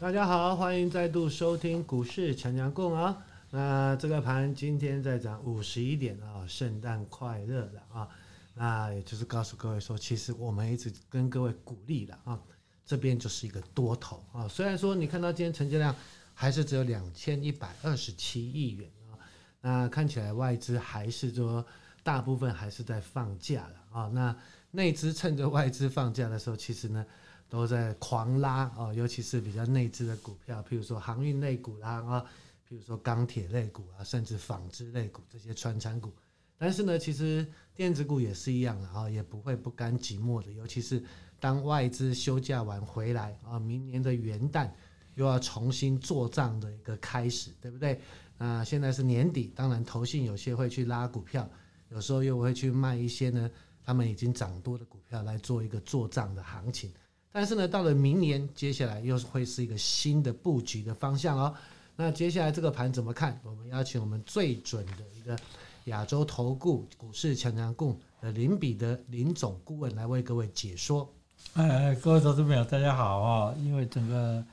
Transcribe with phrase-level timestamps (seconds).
[0.00, 3.22] 大家好，欢迎再度收听股市强强共啊。
[3.50, 8.08] 那这个盘今天在涨五十一点啊，圣诞快乐了啊。
[8.54, 12.40] 那也就是告诉各位说，其实我们一直跟各位鼓励了啊，
[12.86, 14.48] 这边就是一个多头啊。
[14.48, 15.94] 虽然说你看到今天成交量
[16.32, 19.12] 还是只有两千一百二十七亿元啊，
[19.60, 21.62] 那看起来外资还是说
[22.02, 24.10] 大部分还是在放假了啊。
[24.14, 24.34] 那
[24.70, 27.04] 内资趁着外资放假的时候，其实呢
[27.50, 32.24] 都在狂拉啊，尤其是比较内资的股票，譬如说航运类股啦啊。
[32.68, 36.12] 譬如说钢铁类股啊，甚至纺织类股这些传产股，
[36.56, 37.44] 但是呢，其实
[37.74, 40.52] 电子股也是一样的啊，也不会不甘寂寞的。
[40.52, 41.02] 尤其是
[41.40, 44.70] 当外资休假完回来啊，明年的元旦
[45.16, 48.00] 又要重新做账的一个开始，对不对？
[48.38, 51.50] 那现在是年底，当然投信有些会去拉股票，
[51.88, 53.50] 有时候又会去卖一些呢，
[53.82, 56.88] 他们已经涨多的股票来做一个做账的行情。
[57.32, 61.54] 但是呢，到了明年，接下来又是会是一个新的布局的方向哦。
[61.96, 63.38] 那接下来这个盘怎么看？
[63.44, 65.38] 我们邀请我们最准的一个
[65.84, 71.08] 亚洲投顾股市强强滚的林彼得林总顾问来为各位解说。
[71.54, 73.54] 哎，各位投资朋友，大家好啊！
[73.58, 74.44] 因为整个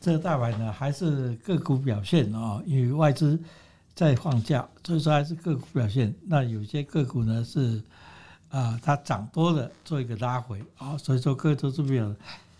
[0.00, 3.38] 这个大盘呢，还是个股表现啊，因为外资
[3.94, 6.14] 在放假，所以说还是个股表现。
[6.26, 7.82] 那有些个股呢是
[8.56, 12.14] 啊，它涨多了，做一个拉回啊，所以说各位投资朋友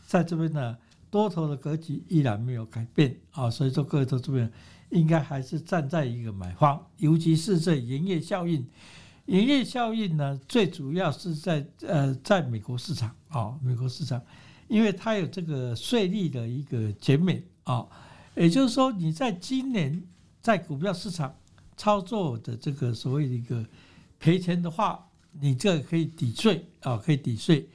[0.07, 0.77] 在这边呢。
[1.15, 4.51] 多头的格局依然没有改变啊，所以说各位投资者
[4.91, 8.67] 应该还是站在一个买方，尤其是这营业效应，
[9.27, 14.21] 营业效应呢，最主要是在呃，在美国市场啊，美国市场，
[14.67, 17.87] 因为它有这个税率的一个减免啊，
[18.35, 20.03] 也就是说，你在今年
[20.43, 21.33] 在股票市场
[21.77, 23.65] 操作的这个所谓的一个
[24.19, 25.07] 赔钱的话，
[25.41, 27.69] 你这个可以抵税啊，可以抵税，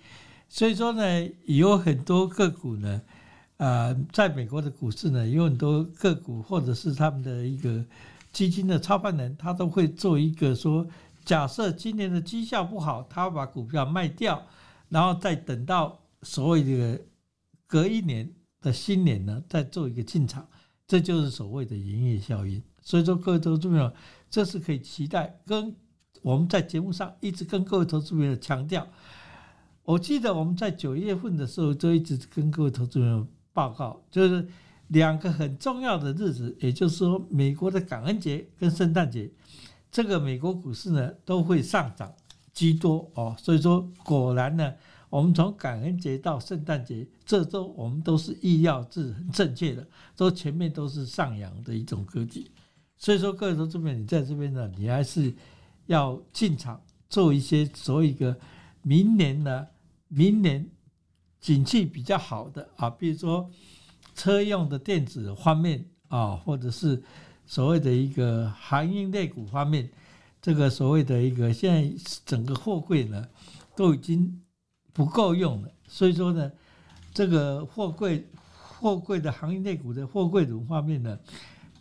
[0.48, 3.02] 所以说呢，有很多个股呢。
[3.58, 7.84] 呃，在美国的股市呢，有很多个股或者是他们的一个
[8.32, 10.88] 基金的操盘人，他都会做一个说，
[11.26, 14.42] 假设今年的绩效不好，他把股票卖掉，
[14.88, 17.02] 然后再等到所谓的
[17.68, 20.48] 隔一年的新年呢，再做一个进场，
[20.88, 22.64] 这就是所谓的营业效应。
[22.82, 23.94] 所以说，各位投资朋友，
[24.30, 25.38] 这是可以期待。
[25.46, 25.76] 跟
[26.22, 28.88] 我们在节目上一直跟各位投资朋友强调，
[29.84, 33.28] 我记得我们在九月份的时候就一直跟各位投资朋友。
[33.52, 34.48] 报告就是
[34.88, 39.30] 两个很重要的日子，也就是说，美国的感恩节跟圣诞节，
[39.92, 42.14] 这个美国股市呢都会上涨
[42.54, 43.36] 居多哦。
[43.38, 44.74] 所以说，果然呢，
[45.10, 52.50] 我们从感恩节到圣诞节这周，我们都是意料是很正确的，都前面都是上扬的一种格局。
[52.96, 55.34] 所以说，各位投资朋友，你在这边呢，你还是
[55.90, 58.36] 要进场做一些所谓一个
[58.82, 59.68] 明年呢，
[60.08, 60.66] 明年。
[61.42, 63.50] 景气比较好的啊，比如说
[64.14, 67.02] 车用的电子方面啊，或者是
[67.46, 69.90] 所谓的一个航运类股方面，
[70.42, 71.90] 这个所谓的一个现在
[72.26, 73.26] 整个货柜呢
[73.74, 74.44] 都已经
[74.92, 76.52] 不够用了，所以说呢，
[77.14, 81.18] 这个货柜货柜的航运类股的货柜轮方面呢，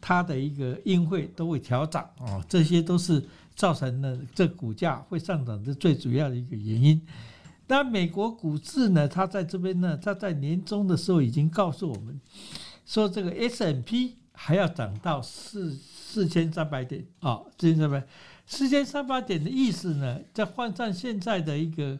[0.08, 3.22] 它的一个运费都会调涨哦，这些都是
[3.54, 6.98] 造成了这股价会上涨的最主要的一个原因。
[7.66, 9.06] 那美国股市呢？
[9.06, 12.18] 它在这边呢，它在年终的时候已经告诉我们，
[12.86, 18.06] 说这个 S M P 还要涨到四四千三百点啊，四千三百，
[18.46, 21.98] 四千三百点的意思呢，再换算现在的一个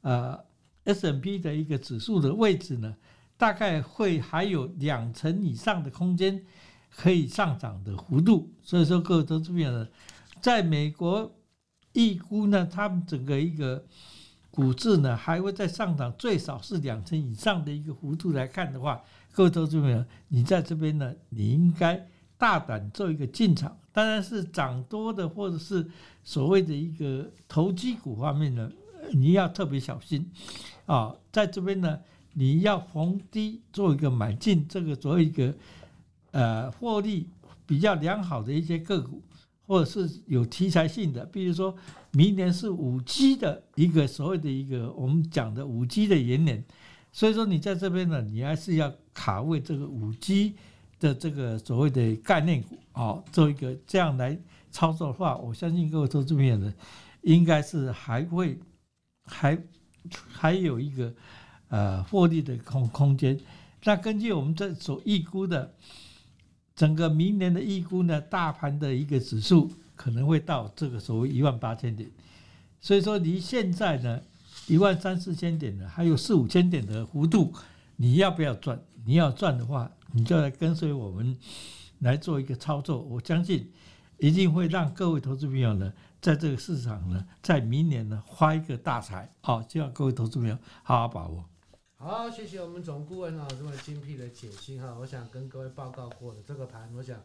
[0.00, 0.40] 呃
[0.84, 2.96] S M P 的一个指数的位置呢，
[3.36, 6.42] 大概会还有两成以上的空间
[6.96, 8.50] 可以上涨的幅度。
[8.62, 9.88] 所以说，各位投资者呢，
[10.40, 11.32] 在美国
[11.92, 13.84] 预估呢，他们整个一个。
[14.52, 19.00] 股市呢还会再上涨，最少是两成以上的一个幅度来看的话，
[19.32, 22.04] 各位投资朋友，你在这边呢，你应该
[22.36, 23.78] 大胆做一个进场。
[23.92, 25.88] 当然是涨多的或者是
[26.24, 28.68] 所谓的一个投机股方面呢，
[29.12, 30.28] 你要特别小心
[30.84, 31.14] 啊。
[31.30, 32.00] 在这边呢，
[32.32, 35.54] 你要逢低做一个买进，这个作为一个
[36.32, 37.28] 呃获利
[37.66, 39.22] 比较良好的一些个股。
[39.66, 41.72] 或者是有题材性的，比如说
[42.10, 46.64] 明年是五 G 的一个所谓的一个我们讲的五 G 的元年，
[47.12, 50.56] 所以说你在这边呢，你还是要卡位这个五 G
[50.98, 54.36] 的这个所谓的概念股啊，做一个这样来
[54.72, 56.74] 操作的话，我相信各位投资朋友呢，
[57.22, 58.58] 应该是还会
[59.22, 59.56] 还
[60.10, 61.14] 还有一个
[61.68, 63.38] 呃获利的空空间。
[63.84, 65.72] 那根据我们这所预估的。
[66.80, 72.08] 整个明年的预估呢，大盘的一个指数可能会到这个所谓一万八千点，
[72.80, 74.18] 所以说离现在呢
[74.66, 77.52] 一万三四千点呢还有四五千点的幅度，
[77.96, 78.80] 你要不要赚？
[79.04, 81.36] 你要赚的话，你就来跟随我们
[81.98, 83.70] 来做一个操作，我相信
[84.16, 85.92] 一定会让各位投资朋友呢，
[86.22, 89.30] 在这个市场呢，在明年呢发一个大财。
[89.42, 91.44] 好，希望各位投资朋友好好把握。
[92.02, 94.96] 好，谢谢我们总顾问啊这么精辟的解析哈。
[94.98, 97.22] 我想跟各位报告过的这个盘，我想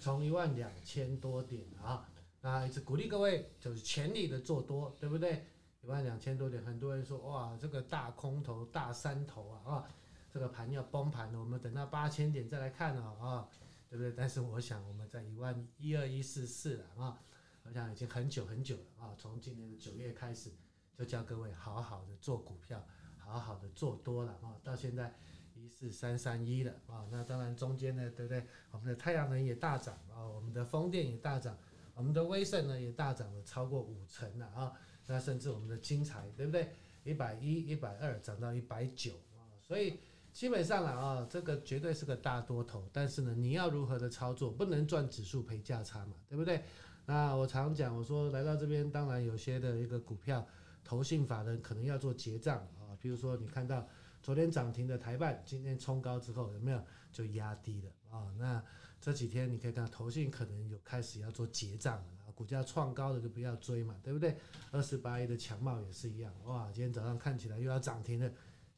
[0.00, 2.04] 从一万两千多点啊，
[2.40, 5.46] 那一直鼓励各位就是全力的做多，对不对？
[5.82, 9.88] 一万两千多点，很多人说哇，这个大空头、大山头啊啊。
[10.32, 13.48] 这个盘要崩盘了，我们等到八千点再来看了啊、
[13.88, 14.12] 对不对？
[14.16, 17.22] 但是我想我们在一万一二一四四了啊，
[17.62, 20.50] 我想已经很久很久了啊，从今年的九月开始
[20.98, 22.84] 就叫各位好好的做股票，
[23.28, 25.14] 好好的做多了啊，到现在
[25.54, 28.42] 一四三三一了啊，那当然中间呢，对不对？
[28.70, 31.56] 我们的太阳能也大涨啊，我们的风电也大涨，
[31.94, 34.72] 我们的威盛呢也大涨了超过五成了啊，
[35.06, 36.68] 那甚至我们的精材，对不对？
[37.04, 39.98] 一百一、一百二涨到一百九啊，所以。
[40.30, 46.62] 基本上啊，这个绝对是个大多头，但是呢，你要如何的操作，不能赚指数赔价差嘛，对不对？
[47.06, 50.46] 那我常讲，我说来到这边，当然有些的一个股票，
[50.84, 52.64] 投信法人可能要做结账，
[53.00, 53.86] 比如说你看到
[54.22, 58.32] 昨天涨停的台半，今天冲高之后有没有就压低了啊？
[58.38, 58.62] 那
[59.00, 64.36] 这几天你可以看到投信可能有开始要做结账了，股价创高的就不要追嘛，对不对？
[64.70, 68.30] 二十八亿的强茂也是一样，哇，今天早上看起来又要涨停了，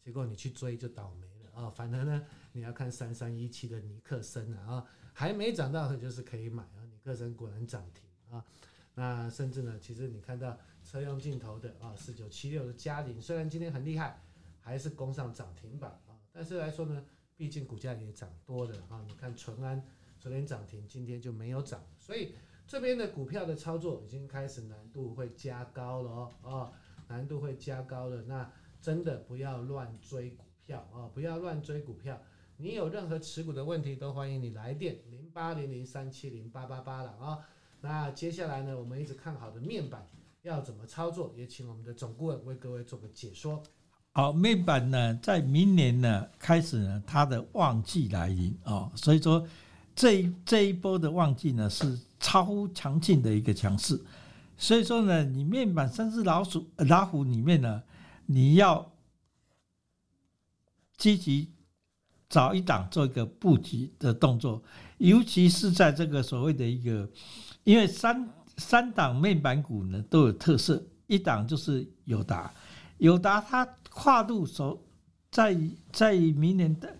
[0.02, 1.50] 结果你去追就倒霉了。
[1.62, 6.84] 啊，反而呢，你要看三三一七的尼克森啊，还没涨到的就是可以买啊。
[6.90, 8.44] 尼克森果然涨停啊，
[8.94, 10.56] 那甚至呢，其实你看到
[10.90, 14.20] 车用镜头的啊，四九七六的佳凌，虽然今天很厉害，
[14.58, 17.04] 还是攻上涨停板啊，但是来说呢，
[17.36, 19.00] 毕竟股价也涨多了啊。
[19.06, 19.80] 你看淳安
[20.18, 22.34] 昨天涨停，今天就没有涨，所以
[22.66, 26.72] 这边的股票的操作已经开始难度会加高了哦，啊，
[27.06, 28.50] 难度会加高了，那
[28.82, 30.80] 真的不要乱追股票。
[30.92, 32.20] 啊，不要乱追股票。
[32.56, 37.48] 你有任何持股的问题，都欢迎你来电零八零零三七零八八八了啊。
[37.80, 40.04] 那接下来呢，我们一直看好的面板
[40.42, 43.62] 要怎么操作，也请我们的总顾问为各位做个解说。
[44.12, 49.46] 好，面板呢，在明年呢开始呢，它的旺季来临啊，所以说
[49.94, 54.00] 这一这一波的旺季呢是超乎强劲的一个强势。
[54.56, 57.82] 所以说呢，你面板三只老鼠老虎里面呢，
[58.26, 58.90] 你要。
[61.00, 61.48] 积极
[62.28, 64.62] 找一档做一个布局的动作，
[64.98, 67.08] 尤其是在这个所谓的一个，
[67.64, 68.28] 因为三
[68.60, 72.52] 三档面板股呢都有特色，一档就是友达，
[72.98, 74.80] 友达它跨度所
[75.30, 75.56] 在
[75.90, 76.94] 在明年的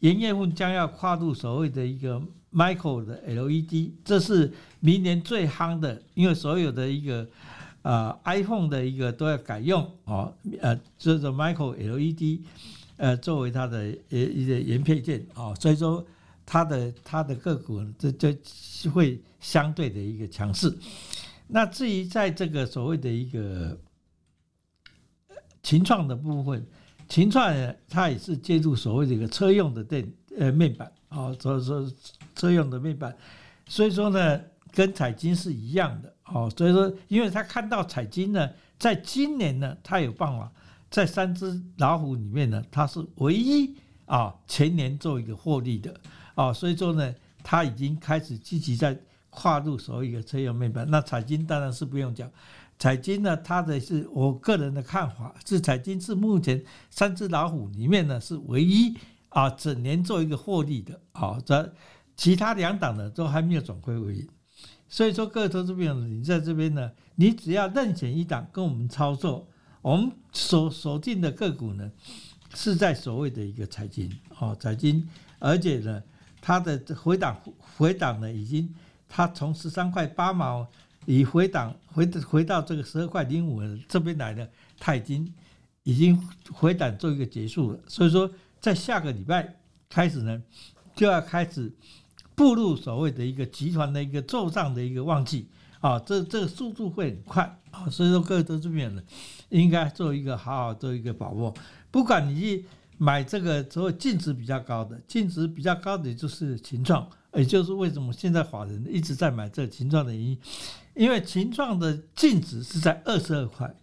[0.00, 2.20] 元月份将要跨度所谓的一个
[2.52, 7.26] Micro 的 LED，这是明年最夯的，因为所有的一个
[7.82, 12.40] 啊、iPhone 的一个都要改用哦，呃，这个 Micro LED。
[12.98, 13.76] 呃，作为它的
[14.08, 16.02] 呃一个原配件啊，所以说
[16.46, 20.72] 它的它的个股这就会相对的一个强势。
[21.46, 23.78] 那至于在这个所谓的一个
[25.62, 26.66] 秦创的部分，
[27.08, 27.52] 秦创
[27.88, 31.92] 它也是借助所谓的一个车用的电呃面板啊，所以说
[32.34, 33.14] 车用的面板，
[33.66, 34.40] 所以说呢
[34.72, 38.48] 跟彩晶是一样的哦，所以说因为他看到彩晶呢，
[38.78, 40.50] 在今年呢，他有办法。
[40.88, 43.74] 在三只老虎里面呢，它是唯一
[44.06, 45.92] 啊全年做一个获利的
[46.36, 47.12] 啊，所以说呢，
[47.42, 48.96] 它已经开始积极在
[49.30, 50.88] 跨入所谓的车用面板。
[50.88, 52.30] 那彩晶当然是不用讲，
[52.78, 58.94] 彩晶呢，它的是我个人的看法是彩晶是目前三只老虎里面呢是唯一
[59.30, 61.74] 啊整年做一个获利的啊，这
[62.16, 64.28] 其他两档呢都还没有转亏为盈。
[64.88, 69.48] 所以说各位投资朋友，你在这边呢，你只要任选一档跟我们操作。
[69.82, 71.88] 我们锁锁定的个股呢，
[72.54, 76.02] 是在所谓的一个彩晶哦，彩晶，而且呢，
[76.46, 77.36] 它的回档
[77.76, 78.72] 回档呢，已经
[79.08, 80.64] 它从十三块八毛
[81.04, 84.48] 以回档回回到这个十二块零五这边来的，
[84.78, 85.34] 它已经
[85.82, 86.16] 已经
[86.52, 87.78] 回档做一个结束了。
[87.88, 89.56] 所以说，在下个礼拜
[89.88, 90.40] 开始呢，
[90.94, 91.68] 就要开始
[92.36, 95.48] 步入所谓的一个集团的一个做账的一个旺季
[95.80, 99.02] 啊，这这个速度会很快啊，所以说各位都这边的。
[99.48, 101.52] 应该做一个好好做一个把握，
[101.90, 102.64] 不管你
[102.98, 110.38] 买这个所谓净值比较高的，净值比较高的就是群创，也就是为什么现在法人一直在买这个群创的原因，
[110.94, 113.74] 因为群创的净值是在二十二块，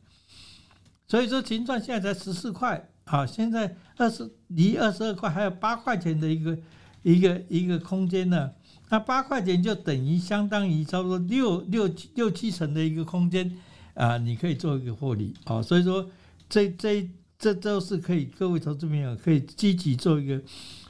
[1.07, 6.57] 所以说群创现在才十四块，啊，现在二十离二十二块还有八块钱的一个
[7.01, 8.51] 一个一个空间呢，
[8.89, 13.51] 那八块钱就等于相当于差不多六六六七成的一个空间。
[13.93, 16.09] 啊，你可以做一个获利啊，所以说
[16.49, 17.07] 这这
[17.43, 20.41] 这都是可以，各位投资朋友可以积极做一个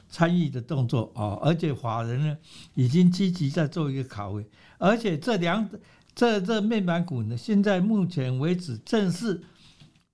[0.08, 2.38] 参与的动作啊，而且法人呢
[2.74, 4.46] 已经积极在做一个考位，
[4.78, 5.68] 而且这两
[6.14, 9.42] 这这面板股呢，现在目前为止正是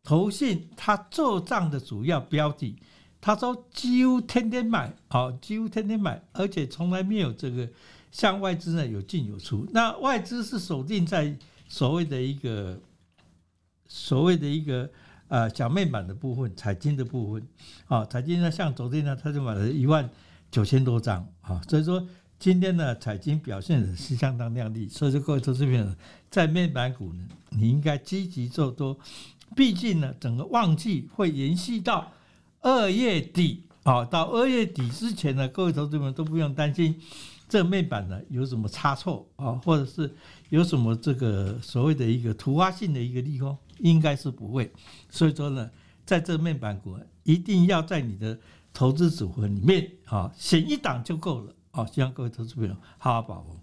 [0.03, 2.75] 投信他做账的主要标的。
[3.21, 7.69] 他说几乎天天买，啊，几乎天天买，而且从来没有这个
[8.11, 9.69] 像外资呢有进有出。
[9.73, 11.37] 那外资是锁定在
[11.69, 12.81] 所谓的一个
[13.87, 14.91] 所谓的一个。
[15.31, 17.47] 呃，小面板的部分，彩晶的部分，
[17.87, 20.11] 啊，彩晶呢，像昨天呢，他就买了一万
[20.51, 22.05] 九千多张，啊，所以说
[22.37, 25.87] 今天呢，彩晶表现的是相当亮丽，所以说各位投资朋友，
[26.29, 28.99] 在面板股呢，你应该积极做多，
[29.55, 32.11] 毕竟呢，整个旺季会延续到
[32.61, 37.01] 二月底，啊，到二月底之前呢，各位投资朋友都不用担心
[37.51, 40.11] 这个面板呢有什么差错啊，或者是
[40.49, 43.55] 有什么这个所谓的一个突发性的一个利空。
[43.83, 44.71] 应该是不会，
[45.09, 45.71] 所以说呢，
[46.05, 48.39] 在这面板股一定要在你的
[48.75, 51.87] 投资组合里面啊，选一档就够了啊！
[51.87, 53.59] 希望各位投资朋友好好把握。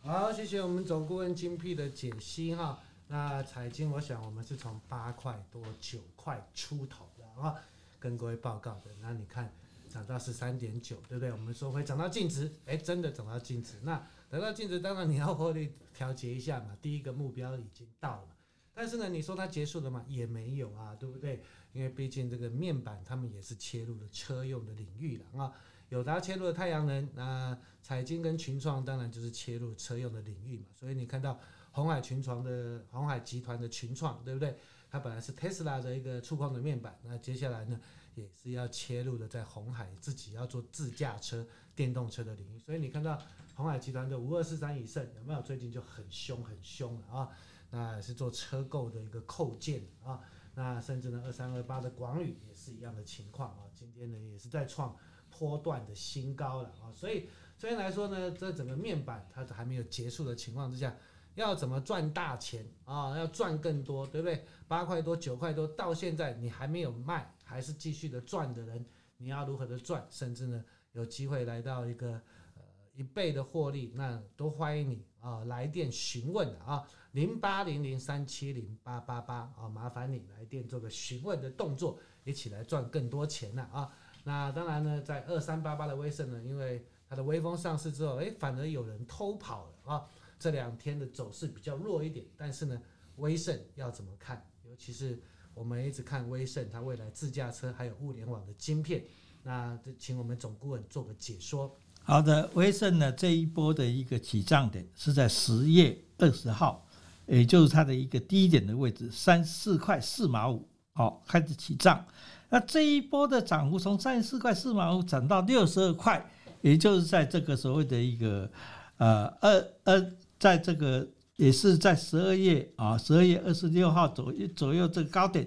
[0.00, 2.78] 好，谢谢我们总顾问精辟的解析哈。
[3.08, 7.54] 那财经，我想我们是从八块多九块出头的啊，
[7.98, 8.90] 跟各位报告的。
[9.02, 9.52] 那你看
[9.92, 11.30] 涨到十三点九，对不对？
[11.30, 13.76] 我们说会涨到净值，哎，真的涨到净值。
[13.82, 16.74] 那等到净值，当然你要获利调节一下嘛。
[16.80, 18.28] 第一个目标已经到了。
[18.72, 20.02] 但是呢，你说它结束了吗？
[20.08, 21.42] 也没有啊，对不对？
[21.74, 25.52] 因为毕竟这个面板，他们也是切入了车用的领域了啊。
[25.90, 30.64] 友达切入了太阳能，那彩晶跟群创当然就是切入车用的领域嘛。
[30.74, 31.38] 所以你看到
[31.70, 34.56] 鸿海群创的鸿海集团的群创，对不对？
[34.90, 37.80] 它本来是特斯拉的一个触控的面板，那接下来呢，
[38.14, 42.58] 也是要切入的在红海自己要做自驾车、电动车的领域。
[42.58, 43.20] 所以你看到
[43.54, 45.42] 鸿海集团的五二四三以盛有没有？
[45.42, 47.30] 最近就很凶很凶了啊。
[47.70, 50.20] 那是做车购的一个扣件啊，
[50.54, 54.94] 那甚至呢，二三二八的广宇也是一样的情况啊，今天呢也是在创
[55.30, 60.94] 波段的新高了啊，所以虽然来说呢，这整个面板它还没有结束的情况之下，
[61.34, 63.16] 要怎么赚大钱啊？
[63.16, 64.44] 要赚更多，对不对？
[64.68, 68.82] 八块多、九块多，到现在你还没有卖，还是继续的赚的人，
[69.18, 70.06] 你要如何的赚？
[70.08, 72.12] 甚至呢，有机会来到一个
[72.54, 72.62] 呃
[72.94, 76.82] 一倍的获利，那都欢迎你啊来电询问的啊。
[77.10, 83.94] 零八零零三七零八八八啊，麻烦你来电做个询问的动作，一起来赚更多钱了啊！
[84.24, 90.08] 那当然呢，在二三八八的威盛呢，因为它的威风上市之后，哎，反而有人偷跑了啊！
[90.38, 92.80] 这两天的走势比较弱一点，但是呢，
[93.16, 94.42] 威盛要怎么看？
[94.64, 95.20] 尤其是
[95.54, 99.02] 我们一直看威盛，它未来自驾车还有物联网的晶片，
[99.42, 101.76] 那就请我们总顾问做个解说。
[102.02, 106.86] 好的，威盛呢这一波的一个起涨点是在十月二十号。
[107.24, 112.04] 也就是它的一个低点的位置，三四块四毛五，好，开始起涨。
[112.50, 116.28] 那这一波的涨幅从三十四块四毛五涨到六十二块，
[116.62, 118.50] 也就是在这个所谓的一个
[118.96, 121.08] 呃二二，在这个
[121.42, 125.44] 也是在十二月啊，十二月二十六号左右左右这个高点，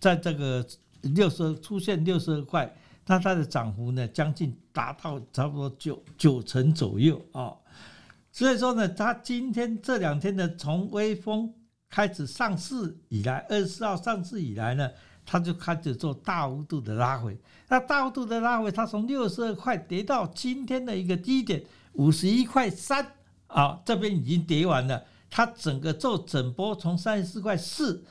[0.00, 0.66] 在这个
[1.02, 2.74] 六十出现六十二块，
[3.04, 7.52] 那它的涨幅呢将近达到差不多九九成左右啊。
[8.32, 11.52] 所以说呢，它今天这两天呢，从微风
[11.90, 14.90] 开始上市以来，二十四号上市以来呢，
[15.26, 17.38] 它就开始做大幅度的拉回。
[17.68, 23.06] 那大幅度的拉回，它从六十二块跌到今天的一个低点五十一块三
[23.48, 25.04] 啊，这边已经跌完了。
[25.36, 28.04] 它整个做整波从三十四块四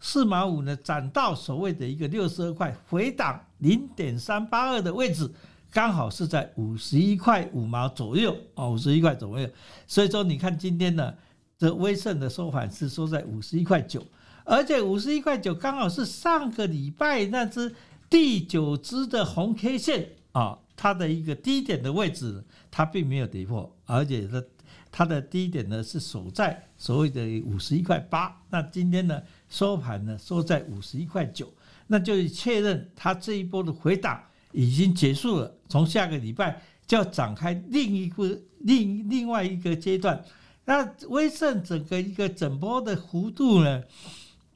[0.00, 5.30] 四毛五呢，涨到所谓的一个六十二块，回档零点三八二的位置。
[5.70, 9.46] 刚好是在五十一块五毛左右哦，五十一块左右。
[9.86, 11.12] 所以说，你看今天呢，
[11.58, 14.02] 这威盛的收盘是收在五十一块九，
[14.44, 17.74] 而且五十一块九刚好是上个礼拜那只
[18.08, 24.42] 第九支的红 K 线啊，它的一个低点的位置，它并没有跌破，而且它
[24.90, 28.40] 它的低点呢是守在所谓的五十一块八。
[28.50, 31.52] 那今天呢收盘呢收在五十一块九，
[31.86, 34.22] 那就是确认它这一波的回档。
[34.52, 40.24] 已经结束了，从下个礼拜就要展开另一个另另外一个阶段。
[40.64, 43.84] 那威盛整个一个整波的幅度呢，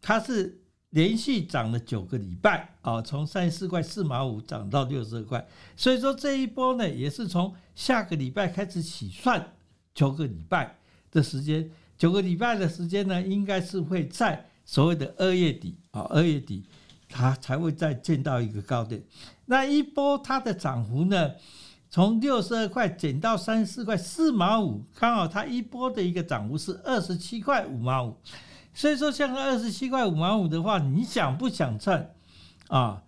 [0.02, 0.60] 它是
[0.90, 5.46] 连续涨了九个礼拜啊，从三十四块四毛五涨到六十二块。
[5.76, 9.53] 所以说这一波呢，也是从下个礼拜开始起算
[9.94, 10.76] 九个礼拜
[11.10, 16.64] 的时间，九个礼拜的时间呢，应该是会在所谓的二月底啊，二月底。
[17.06, 19.00] 它才会再见到一个高点，
[19.46, 21.30] 那一波它的涨幅呢，
[21.88, 28.16] 从六十二块减到三十四块四毛五，刚好它一波的一个涨幅是二十七块五毛五，
[28.72, 32.10] 所以说像二十七块五毛五的话，你想不想赚
[32.66, 33.00] 啊？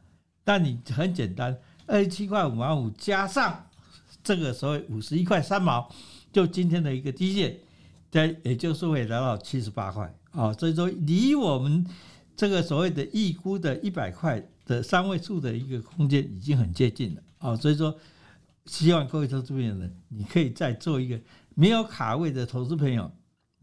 [0.44, 3.66] 但你很简单，二十七块五毛五加上
[4.22, 5.92] 这个所谓五十一块三毛，
[6.36, 7.56] 就今天的一个低线，
[8.10, 10.14] 在也就是会来到七十八块。
[10.32, 11.86] 啊，所以说离我们
[12.36, 17.22] 这个所谓的预估的一百块的三位数的一个空间已经很接近了。
[17.38, 17.98] 啊，所以说
[18.66, 21.18] 希望各位投资朋友呢，你可以再做一个
[21.54, 23.10] 没有卡位的投资朋友，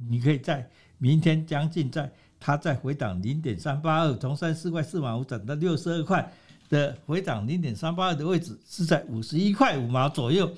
[0.10, 6.34] 你可以在明天将近在它再回档零点三八二，从三四块四毛五涨到六十二块
[6.70, 10.52] 的回档零点三八二的位置是在五十一块五毛左右，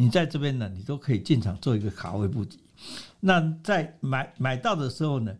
[0.00, 2.56] 你在这边呢，你都可以进场做一个卡位布局。
[3.18, 5.36] 那在买买到的时候呢，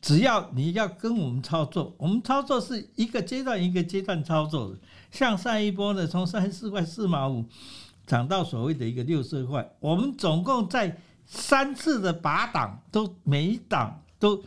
[0.00, 4.78] 只要你要跟我们操作，我们操作是一个阶段一个阶段操作的。
[5.10, 7.44] 像上一波呢，从三十四块四毛五
[8.06, 14.40] 涨到所谓的一个六十块，我们总共在三次的拔档，都每一档都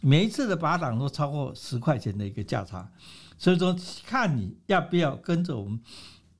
[0.00, 2.90] 每一次的拔档都超过十块钱的一个价差。
[3.36, 3.76] 所以说，
[4.06, 5.78] 看你要不要跟着我们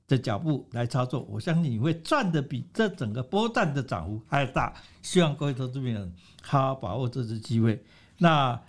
[0.09, 4.73] 的脚步来操作，我相信你会赚的比这整个波段的涨幅还要大。
[5.01, 6.11] 希望各位投资朋友
[6.41, 7.81] 好好把握这次机会。
[8.17, 8.59] 那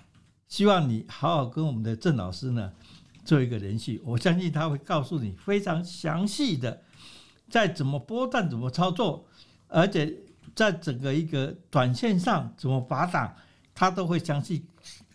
[0.46, 2.70] 希望你好好跟我们的郑老师呢
[3.24, 6.82] 做一个联系，我相信他会告诉你非常详细的
[7.48, 9.26] 在怎么波段怎么操作，
[9.66, 10.14] 而且
[10.54, 13.34] 在整个一个短线上怎么拔档，
[13.74, 14.64] 他都会详细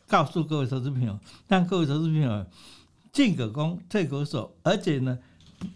[0.08, 2.46] 告诉各位投资朋友，让各位投资朋友。
[3.16, 5.18] 进可攻，退可守，而且呢，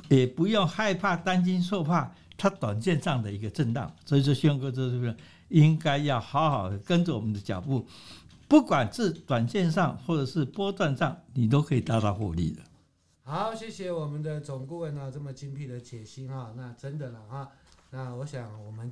[0.10, 3.94] 也不用害怕、担惊受怕，它短线上的一个震荡。
[4.06, 5.16] 所以说，希望各位投资朋友
[5.50, 7.86] 应该要好好的跟着我们的脚步，
[8.48, 12.62] 不管是短线上或者是波段上，你都可以达到获利的。
[13.24, 17.52] 好，谢谢我们的总顾问啊，这么精辟的解析哈，那真的了哈。
[17.92, 18.92] 那我想我们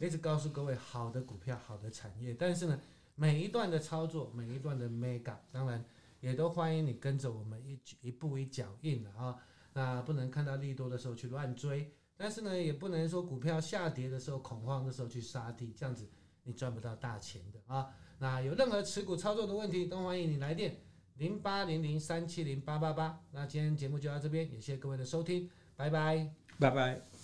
[0.00, 2.78] 一直告诉各位，好的股票、好的产业，但是呢，
[3.14, 5.84] 每一段的操作，每一段的 mega，当然。
[6.22, 9.34] 也都欢迎你跟着我们一一步一脚印的啊，
[9.72, 16.08] 那不能看到利多的时候去乱追，但是呢，也不能说股票下跌的时候恐慌的时候去杀低，这样子
[16.42, 17.88] 你赚不到大钱的啊。
[18.18, 20.76] 那有任何持股操作的问题，都欢迎你来电
[21.18, 23.22] 零八零零三七零八八八。
[23.30, 27.19] 那今天节目就到这边，也谢谢各位的收听，拜拜，拜拜。